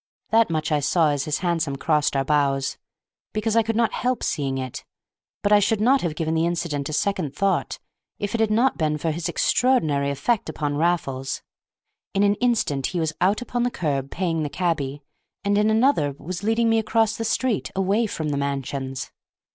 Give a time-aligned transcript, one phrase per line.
[0.31, 2.79] That much I saw as his hansom crossed our bows,
[3.33, 4.83] because I could not help seeing it,
[5.43, 7.77] but I should not have given the incident a second thought
[8.17, 11.43] if it had not been for his extraordinary effect upon Raffles.
[12.15, 15.03] In an instant he was out upon the curb, paying the cabby,
[15.43, 19.11] and in another he was leading me across the street, away from the mansions.